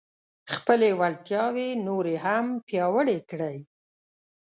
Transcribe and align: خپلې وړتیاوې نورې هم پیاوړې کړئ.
خپلې 0.53 0.89
وړتیاوې 0.99 1.69
نورې 1.87 2.15
هم 2.25 2.45
پیاوړې 2.67 3.19
کړئ. 3.29 3.57